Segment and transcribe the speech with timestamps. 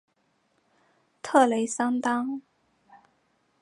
[1.21, 2.41] 特雷桑当。